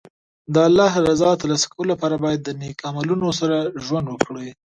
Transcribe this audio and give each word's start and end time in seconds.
د 0.53 0.55
الله 0.67 0.91
رضا 1.09 1.31
ترلاسه 1.41 1.67
کولو 1.73 1.89
لپاره 1.93 2.15
باید 2.23 2.39
د 2.43 2.49
نېک 2.61 2.77
عملونو 2.91 3.27
سره 3.39 3.57
ژوند 3.85 4.07
وکړي. 4.09 4.49